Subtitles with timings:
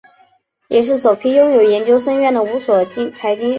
[0.67, 3.49] 也是首批拥有研究生院的五所财经高校之一。